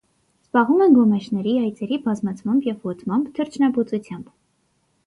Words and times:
Զբաղվում 0.45 0.79
են 0.85 0.95
գոմեշների, 0.99 1.53
այծերի 1.65 2.01
բազմացմամբ 2.09 2.69
և 2.73 2.81
բուծմամբ, 2.87 3.31
թռչնաբուծությամբ։ 3.39 4.35